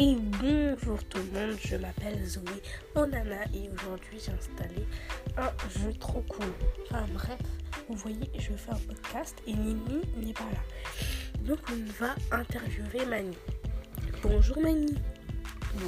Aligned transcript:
Et 0.00 0.14
bonjour 0.14 1.02
tout 1.08 1.18
le 1.18 1.40
monde, 1.40 1.58
je 1.60 1.76
m'appelle 1.76 2.24
Zoé 2.24 2.44
Onana 2.94 3.42
et 3.52 3.68
aujourd'hui 3.68 4.18
j'ai 4.24 4.30
installé 4.30 4.86
un 5.36 5.50
jeu 5.80 5.92
trop 5.98 6.22
cool. 6.28 6.46
Enfin 6.84 7.04
bref, 7.12 7.38
vous 7.88 7.96
voyez, 7.96 8.30
je 8.38 8.52
fais 8.52 8.70
un 8.70 8.76
podcast 8.76 9.36
et 9.46 9.54
Nini 9.54 10.02
n'est 10.16 10.32
pas 10.32 10.44
là. 10.52 11.44
Donc 11.44 11.58
on 11.72 11.92
va 12.00 12.14
interviewer 12.30 13.06
Mani. 13.06 13.36
Bonjour 14.22 14.60
Mani. 14.60 14.94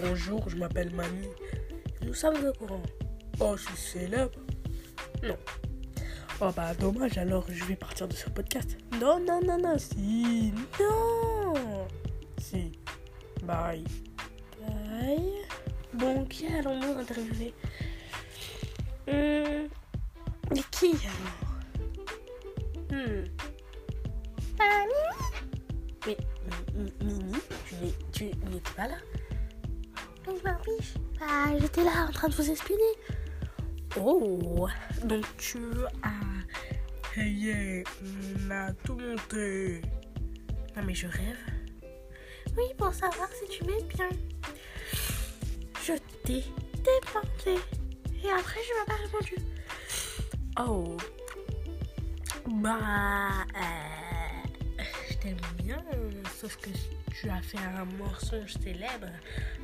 Bonjour, 0.00 0.48
je 0.48 0.56
m'appelle 0.56 0.90
Mani. 0.94 1.28
Nous 2.02 2.14
sommes 2.14 2.46
au 2.46 2.52
courant. 2.54 2.82
Oh, 3.40 3.56
je 3.58 3.64
suis 3.64 3.98
célèbre. 3.98 4.38
Non. 5.22 5.36
Oh 6.40 6.50
bah 6.56 6.72
dommage, 6.74 7.18
alors 7.18 7.44
je 7.50 7.64
vais 7.64 7.76
partir 7.76 8.08
de 8.08 8.14
ce 8.14 8.30
podcast. 8.30 8.78
Non, 9.00 9.20
non, 9.20 9.40
non, 9.44 9.58
non. 9.58 9.76
Si, 9.76 10.52
Non. 10.80 11.86
si. 12.40 12.72
Bye. 13.44 13.84
Bon, 15.98 16.24
qui 16.26 16.46
allons-nous 16.46 16.98
interviewer? 16.98 17.54
Hum, 19.08 19.68
Mais 20.54 20.62
qui 20.70 20.92
alors? 21.06 21.54
Hmm. 22.90 23.24
Mimi 24.60 24.94
Mais 26.06 26.16
Mi- 26.74 26.92
Mi- 27.02 27.32
Mimi, 27.72 27.94
tu 28.12 28.24
n'étais 28.24 28.70
pas 28.76 28.88
là? 28.88 28.96
Mais 30.26 30.34
je 30.38 30.48
m'en 30.48 30.58
fiche. 30.58 30.94
Bah, 31.18 31.58
j'étais 31.60 31.84
là 31.84 32.06
en 32.08 32.12
train 32.12 32.28
de 32.28 32.34
vous 32.34 32.50
espionner. 32.50 32.82
Oh, 33.98 34.68
donc 35.04 35.24
tu 35.38 35.58
as... 36.02 37.18
Hey, 37.20 37.82
on 38.46 38.50
a 38.50 38.72
tout 38.84 38.94
monté. 38.96 39.80
Non 40.76 40.82
mais 40.84 40.94
je 40.94 41.06
rêve. 41.08 41.38
Oui, 42.56 42.64
pour 42.76 42.92
savoir 42.94 43.28
si 43.32 43.48
tu 43.58 43.64
m'aimes 43.64 43.88
bien. 43.96 44.08
Je 45.88 45.94
t'ai 46.22 46.44
dépensé. 46.84 47.58
Et 48.22 48.30
après, 48.30 48.60
je 48.62 48.74
m'as 48.78 48.84
pas 48.84 49.00
répondu. 49.02 49.36
Oh. 50.60 50.98
Bah... 52.46 53.46
euh, 53.56 54.82
je 55.08 55.14
t'aime 55.16 55.40
bien, 55.56 55.82
sauf 56.38 56.56
que 56.56 56.68
tu 57.18 57.30
as 57.30 57.40
fait 57.40 57.56
un 57.56 57.86
mensonge 57.96 58.52
célèbre. 58.62 59.08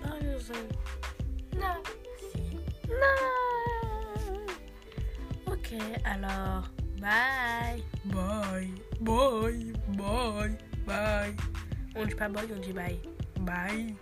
Parlons-en. 0.00 1.58
Non. 1.58 1.82
Si. 2.30 2.56
Non. 2.88 4.38
Ok, 5.52 5.74
alors... 6.04 6.68
Bye. 7.00 7.82
Bye, 8.04 8.70
bye, 9.00 9.72
bye, 9.88 10.56
bye, 10.86 11.34
On 11.96 12.06
dit 12.06 12.14
pas 12.14 12.28
bye, 12.28 12.46
on 12.54 12.60
dit 12.60 12.72
bye. 12.72 13.00
bye. 13.40 13.92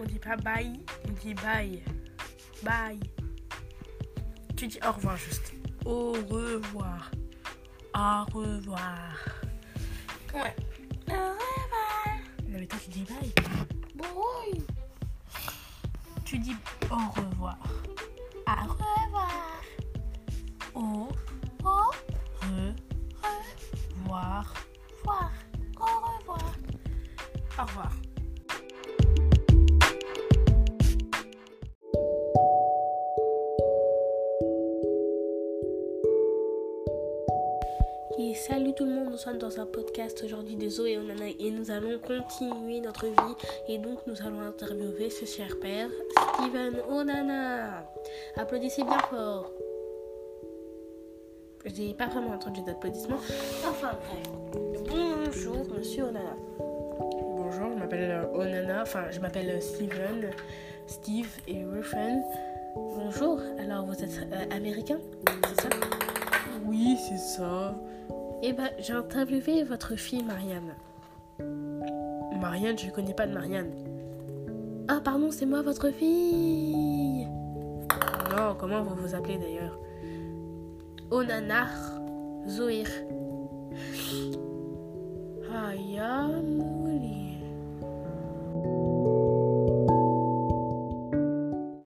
On 0.00 0.04
dit 0.04 0.18
pas 0.18 0.36
bye, 0.36 0.80
on 1.08 1.12
dit 1.12 1.34
bye. 1.34 1.82
Bye. 2.62 3.00
Tu 4.56 4.66
dis 4.68 4.78
au 4.86 4.92
revoir 4.92 5.16
juste. 5.16 5.52
Au 5.84 6.12
revoir. 6.12 7.10
Au 7.94 8.24
revoir. 8.32 9.16
Ouais. 10.34 10.54
Au 11.08 11.12
revoir. 11.12 11.36
Non 12.46 12.58
mais 12.58 12.66
toi 12.66 12.78
tu 12.82 12.90
dis 12.90 13.04
bye. 13.04 13.32
Bye. 13.96 14.66
Tu 16.24 16.38
dis 16.38 16.56
au 16.90 17.20
revoir. 17.20 17.58
Au 18.46 18.62
revoir. 18.68 19.62
Au, 20.74 20.80
au, 20.80 21.90
re, 22.40 22.74
revoir. 24.04 24.54
Voir. 25.04 25.32
Au 25.76 25.84
revoir. 25.84 26.54
Au 27.58 27.62
revoir. 27.62 27.92
Et 38.20 38.34
salut 38.34 38.74
tout 38.74 38.84
le 38.84 38.90
monde, 38.90 39.10
nous 39.12 39.16
sommes 39.16 39.38
dans 39.38 39.60
un 39.60 39.66
podcast 39.66 40.22
aujourd'hui 40.24 40.56
de 40.56 40.68
Zoé 40.68 40.94
et 40.94 40.98
Onana 40.98 41.26
et 41.38 41.52
nous 41.52 41.70
allons 41.70 42.00
continuer 42.00 42.80
notre 42.80 43.06
vie 43.06 43.36
et 43.68 43.78
donc 43.78 44.00
nous 44.08 44.16
allons 44.26 44.40
interviewer 44.40 45.08
ce 45.08 45.24
cher 45.24 45.56
père, 45.60 45.88
Steven 46.34 46.80
Onana. 46.90 47.88
Applaudissez 48.36 48.82
bien 48.82 48.98
fort. 48.98 49.52
J'ai 51.64 51.94
pas 51.94 52.06
vraiment 52.08 52.32
entendu 52.32 52.60
d'applaudissements. 52.62 53.20
Enfin 53.68 53.92
bref. 53.92 54.84
Bonjour 54.88 55.64
monsieur 55.76 56.02
Onana. 56.02 56.36
Bonjour, 56.58 57.70
je 57.72 57.78
m'appelle 57.78 58.10
euh, 58.10 58.36
Onana, 58.36 58.82
enfin 58.82 59.12
je 59.12 59.20
m'appelle 59.20 59.48
euh, 59.48 59.60
Steven, 59.60 60.30
Steve 60.88 61.30
et 61.46 61.64
Ruffen. 61.64 62.20
Bonjour, 62.74 63.40
alors 63.60 63.86
vous 63.86 64.02
êtes 64.02 64.26
euh, 64.32 64.56
américain, 64.56 64.98
Oui, 66.66 66.96
c'est 67.08 67.18
ça. 67.18 67.74
Eh 68.42 68.52
ben, 68.52 68.70
j'ai 68.78 68.92
interviewé 68.92 69.64
votre 69.64 69.96
fille 69.96 70.22
Marianne. 70.22 70.74
Marianne, 72.40 72.78
je 72.78 72.90
connais 72.90 73.14
pas 73.14 73.26
de 73.26 73.32
Marianne. 73.32 73.72
Ah, 74.88 75.00
pardon, 75.02 75.30
c'est 75.30 75.46
moi 75.46 75.62
votre 75.62 75.90
fille. 75.90 77.26
Non, 78.30 78.54
comment 78.58 78.82
vous 78.82 78.94
vous 78.94 79.14
appelez 79.14 79.38
d'ailleurs? 79.38 79.78
Onanar 81.10 81.68
Zoir. 82.46 82.86
Aya 85.52 86.28